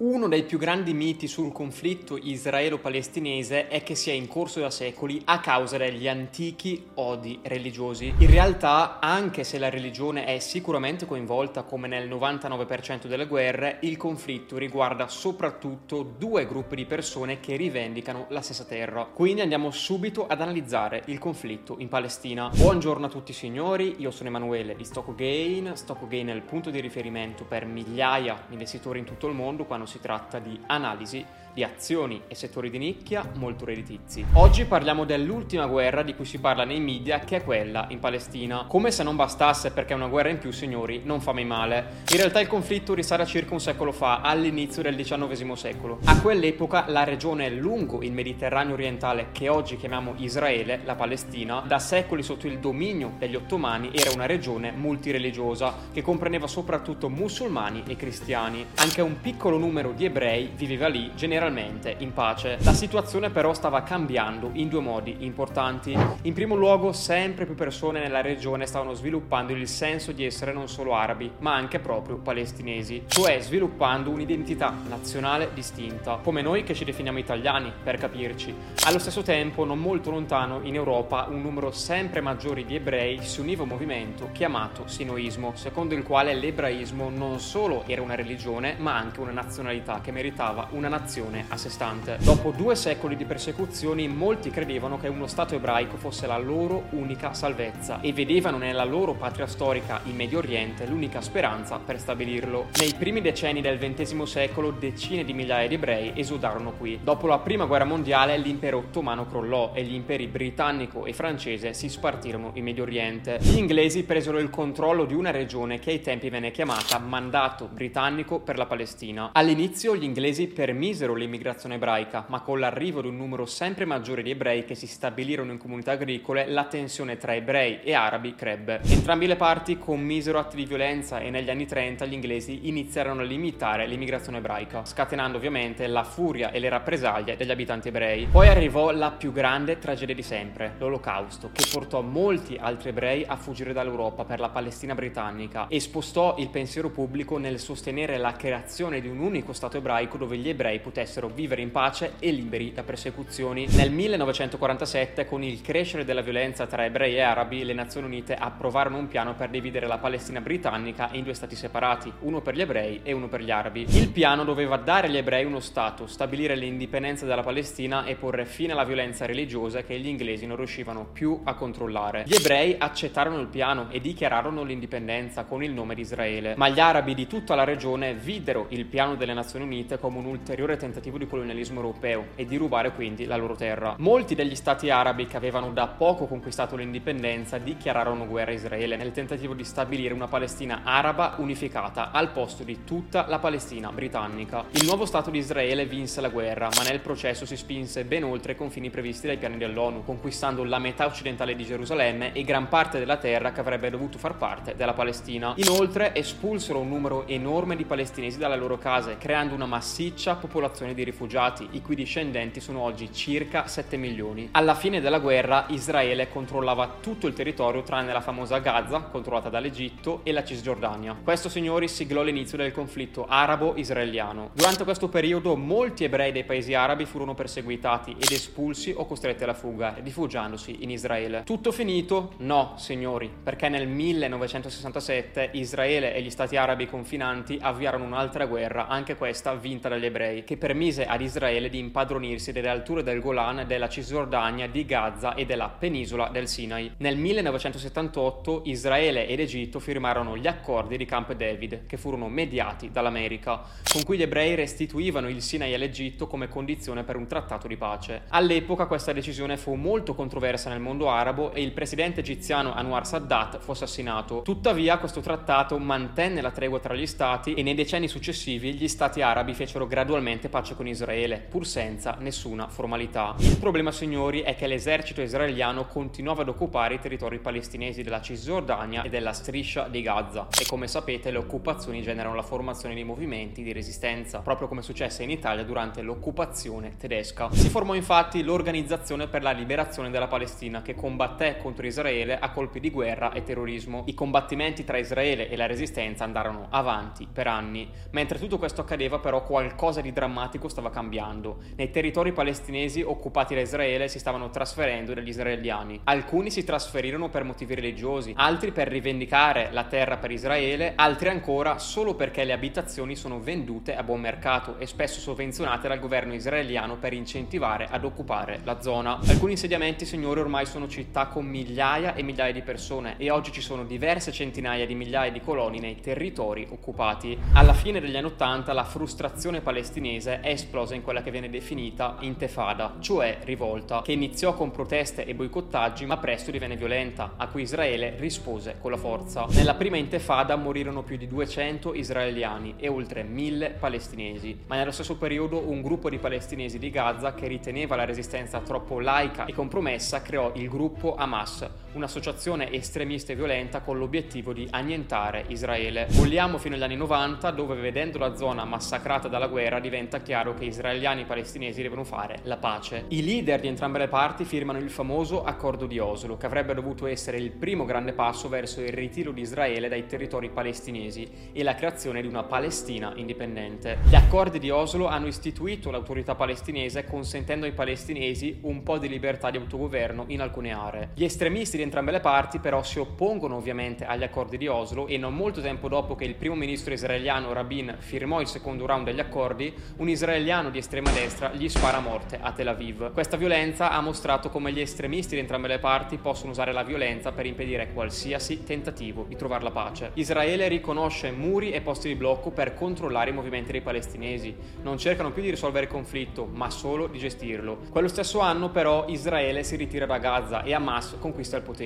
[0.00, 5.20] Uno dei più grandi miti sul conflitto israelo-palestinese è che sia in corso da secoli
[5.24, 8.14] a causa degli antichi odi religiosi.
[8.18, 13.96] In realtà, anche se la religione è sicuramente coinvolta come nel 99% delle guerre, il
[13.96, 19.04] conflitto riguarda soprattutto due gruppi di persone che rivendicano la stessa terra.
[19.04, 22.48] Quindi andiamo subito ad analizzare il conflitto in Palestina.
[22.54, 25.72] Buongiorno a tutti signori, io sono Emanuele di StockGain.
[25.74, 29.86] StockGain è il punto di riferimento per migliaia di investitori in tutto il mondo quando
[29.88, 34.24] si tratta di analisi di azioni e settori di nicchia molto redditizi.
[34.34, 38.64] Oggi parliamo dell'ultima guerra di cui si parla nei media, che è quella in Palestina.
[38.68, 42.04] Come se non bastasse, perché una guerra in più, signori, non fa mai male.
[42.10, 45.98] In realtà il conflitto risale a circa un secolo fa, all'inizio del XIX secolo.
[46.04, 51.78] A quell'epoca la regione lungo il Mediterraneo orientale, che oggi chiamiamo Israele, la Palestina, da
[51.78, 57.96] secoli sotto il dominio degli ottomani, era una regione multireligiosa che comprendeva soprattutto musulmani e
[57.96, 58.64] cristiani.
[58.76, 62.58] Anche un piccolo numero di ebrei viveva lì, generalmente generalmente in pace.
[62.62, 65.96] La situazione però stava cambiando in due modi importanti.
[66.22, 70.68] In primo luogo, sempre più persone nella regione stavano sviluppando il senso di essere non
[70.68, 76.84] solo arabi, ma anche proprio palestinesi, cioè sviluppando un'identità nazionale distinta, come noi che ci
[76.84, 78.52] definiamo italiani, per capirci.
[78.86, 83.40] Allo stesso tempo, non molto lontano, in Europa, un numero sempre maggiore di ebrei si
[83.40, 88.74] univa a un movimento chiamato sinoismo, secondo il quale l'ebraismo non solo era una religione,
[88.78, 92.16] ma anche una nazionalità che meritava una nazione nazione a sé stante.
[92.20, 97.34] Dopo due secoli di persecuzioni, molti credevano che uno Stato ebraico fosse la loro unica
[97.34, 102.68] salvezza e vedevano nella loro patria storica, il Medio Oriente, l'unica speranza per stabilirlo.
[102.78, 106.98] Nei primi decenni del XX secolo, decine di migliaia di ebrei esudarono qui.
[107.02, 111.88] Dopo la Prima Guerra Mondiale, l'impero ottomano crollò e gli imperi britannico e francese si
[111.88, 113.38] spartirono in Medio Oriente.
[113.40, 118.40] Gli inglesi presero il controllo di una regione che ai tempi venne chiamata Mandato britannico
[118.40, 119.30] per la Palestina.
[119.32, 124.30] All'inizio gli inglesi permisero l'immigrazione ebraica, ma con l'arrivo di un numero sempre maggiore di
[124.30, 128.80] ebrei che si stabilirono in comunità agricole, la tensione tra ebrei e arabi crebbe.
[128.84, 133.24] Entrambi le parti commisero atti di violenza e negli anni 30 gli inglesi iniziarono a
[133.24, 138.26] limitare l'immigrazione ebraica, scatenando ovviamente la furia e le rappresaglie degli abitanti ebrei.
[138.30, 143.36] Poi arrivò la più grande tragedia di sempre, l'Olocausto, che portò molti altri ebrei a
[143.36, 149.00] fuggire dall'Europa per la Palestina britannica e spostò il pensiero pubblico nel sostenere la creazione
[149.00, 152.72] di un unico Stato ebraico dove gli ebrei potessero potessero vivere in pace e liberi
[152.72, 153.66] da persecuzioni.
[153.70, 158.98] Nel 1947, con il crescere della violenza tra ebrei e arabi, le Nazioni Unite approvarono
[158.98, 163.00] un piano per dividere la Palestina britannica in due stati separati, uno per gli ebrei
[163.02, 163.86] e uno per gli arabi.
[163.88, 168.72] Il piano doveva dare agli ebrei uno Stato, stabilire l'indipendenza della Palestina e porre fine
[168.72, 172.24] alla violenza religiosa che gli inglesi non riuscivano più a controllare.
[172.26, 176.80] Gli ebrei accettarono il piano e dichiararono l'indipendenza con il nome di Israele, ma gli
[176.80, 180.96] arabi di tutta la regione videro il piano delle Nazioni Unite come un ulteriore tentativo
[180.98, 183.94] tentativo di colonialismo europeo e di rubare quindi la loro terra.
[183.98, 189.12] Molti degli stati arabi che avevano da poco conquistato l'indipendenza dichiararono guerra a Israele nel
[189.12, 194.64] tentativo di stabilire una Palestina araba unificata al posto di tutta la Palestina britannica.
[194.72, 198.52] Il nuovo Stato di Israele vinse la guerra, ma nel processo si spinse ben oltre
[198.52, 202.98] i confini previsti dai piani dell'ONU, conquistando la metà occidentale di Gerusalemme e gran parte
[202.98, 205.54] della terra che avrebbe dovuto far parte della Palestina.
[205.56, 210.94] Inoltre espulsero un numero enorme di palestinesi dalle loro case, creando una massiccia popolazione milioni
[210.94, 214.48] di rifugiati, i cui discendenti sono oggi circa 7 milioni.
[214.52, 220.20] Alla fine della guerra Israele controllava tutto il territorio tranne la famosa Gaza, controllata dall'Egitto,
[220.22, 221.16] e la Cisgiordania.
[221.22, 224.50] Questo, signori, siglò l'inizio del conflitto arabo-israeliano.
[224.52, 229.54] Durante questo periodo molti ebrei dei paesi arabi furono perseguitati ed espulsi o costretti alla
[229.54, 231.42] fuga, rifugiandosi in Israele.
[231.44, 232.32] Tutto finito?
[232.38, 239.16] No, signori, perché nel 1967 Israele e gli stati arabi confinanti avviarono un'altra guerra, anche
[239.16, 243.64] questa vinta dagli ebrei, che permise permise ad Israele di impadronirsi delle alture del Golan,
[243.66, 246.92] della Cisgiordania, di Gaza e della penisola del Sinai.
[246.98, 253.60] Nel 1978 Israele ed Egitto firmarono gli accordi di Camp David, che furono mediati dall'America,
[253.92, 258.22] con cui gli ebrei restituivano il Sinai all'Egitto come condizione per un trattato di pace.
[258.28, 263.58] All'epoca questa decisione fu molto controversa nel mondo arabo e il presidente egiziano Anwar Sadat
[263.58, 264.42] fu assassinato.
[264.42, 269.22] Tuttavia questo trattato mantenne la tregua tra gli stati e nei decenni successivi gli stati
[269.22, 273.34] arabi fecero gradualmente pace pace con Israele, pur senza nessuna formalità.
[273.38, 279.02] Il problema, signori, è che l'esercito israeliano continuava ad occupare i territori palestinesi della Cisgiordania
[279.02, 283.62] e della striscia di Gaza e come sapete le occupazioni generano la formazione di movimenti
[283.62, 287.48] di resistenza, proprio come successe in Italia durante l'occupazione tedesca.
[287.52, 292.80] Si formò infatti l'Organizzazione per la Liberazione della Palestina che combatté contro Israele a colpi
[292.80, 294.02] di guerra e terrorismo.
[294.06, 297.88] I combattimenti tra Israele e la resistenza andarono avanti per anni.
[298.10, 301.58] Mentre tutto questo accadeva però qualcosa di drammatico stava cambiando.
[301.76, 306.00] Nei territori palestinesi occupati da Israele si stavano trasferendo degli israeliani.
[306.02, 311.78] Alcuni si trasferirono per motivi religiosi, altri per rivendicare la terra per Israele, altri ancora
[311.78, 316.96] solo perché le abitazioni sono vendute a buon mercato e spesso sovvenzionate dal governo israeliano
[316.96, 319.20] per incentivare ad occupare la zona.
[319.28, 323.60] Alcuni insediamenti, signori, ormai sono città con migliaia e migliaia di persone e oggi ci
[323.60, 327.38] sono diverse centinaia di migliaia di coloni nei territori occupati.
[327.52, 332.16] Alla fine degli anni Ottanta la frustrazione palestinese è esplosa in quella che viene definita
[332.20, 337.62] intefada, cioè rivolta, che iniziò con proteste e boicottaggi ma presto divenne violenta, a cui
[337.62, 339.46] Israele rispose con la forza.
[339.50, 345.16] Nella prima intefada morirono più di 200 israeliani e oltre 1000 palestinesi, ma nello stesso
[345.16, 350.22] periodo un gruppo di palestinesi di Gaza che riteneva la resistenza troppo laica e compromessa
[350.22, 356.06] creò il gruppo Hamas, un'associazione estremista e violenta con l'obiettivo di annientare Israele.
[356.10, 360.64] Vogliamo fino agli anni 90 dove vedendo la zona massacrata dalla guerra diventa chiaro che
[360.64, 363.04] israeliani e palestinesi devono fare la pace.
[363.08, 367.06] I leader di entrambe le parti firmano il famoso accordo di Oslo che avrebbe dovuto
[367.06, 371.74] essere il primo grande passo verso il ritiro di Israele dai territori palestinesi e la
[371.74, 373.98] creazione di una Palestina indipendente.
[374.08, 379.50] Gli accordi di Oslo hanno istituito l'autorità palestinese consentendo ai palestinesi un po' di libertà
[379.50, 381.10] di autogoverno in alcune aree.
[381.14, 385.16] Gli estremisti di entrambe le parti però si oppongono ovviamente agli accordi di Oslo e
[385.16, 389.20] non molto tempo dopo che il primo ministro israeliano Rabin firmò il secondo round degli
[389.20, 393.12] accordi, un israeliano di estrema destra gli spara a morte a Tel Aviv.
[393.12, 397.32] Questa violenza ha mostrato come gli estremisti di entrambe le parti possono usare la violenza
[397.32, 400.10] per impedire qualsiasi tentativo di trovare la pace.
[400.14, 404.54] Israele riconosce muri e posti di blocco per controllare i movimenti dei palestinesi.
[404.82, 407.78] Non cercano più di risolvere il conflitto, ma solo di gestirlo.
[407.90, 411.76] Quello stesso anno però Israele si ritira da Gaza e Hamas conquista il potere.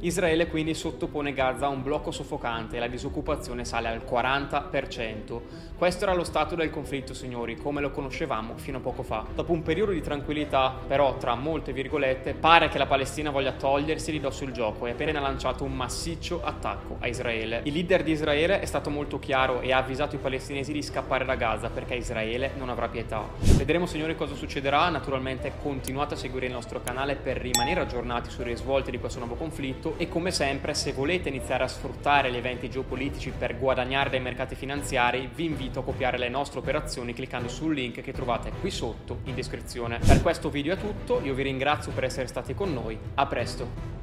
[0.00, 5.40] Israele quindi sottopone Gaza a un blocco soffocante e la disoccupazione sale al 40%.
[5.76, 9.24] Questo era lo stato del conflitto, signori, come lo conoscevamo fino a poco fa.
[9.34, 14.10] Dopo un periodo di tranquillità, però tra molte virgolette, pare che la Palestina voglia togliersi
[14.10, 17.60] di dosso il gioco e appena lanciato un massiccio attacco a Israele.
[17.64, 21.24] Il leader di Israele è stato molto chiaro e ha avvisato i palestinesi di scappare
[21.24, 23.28] da Gaza perché Israele non avrà pietà.
[23.56, 24.88] Vedremo, signori, cosa succederà.
[24.88, 29.36] Naturalmente continuate a seguire il nostro canale per rimanere aggiornati sui risvolti di questo nuovo
[29.36, 34.20] conflitto e come sempre se volete iniziare a sfruttare gli eventi geopolitici per guadagnare dai
[34.20, 38.70] mercati finanziari vi invito a copiare le nostre operazioni cliccando sul link che trovate qui
[38.70, 40.00] sotto in descrizione.
[40.04, 43.99] Per questo video è tutto, io vi ringrazio per essere stati con noi, a presto!